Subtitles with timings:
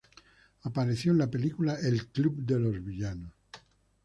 [0.63, 3.29] Apareció en la película El club de los villanos.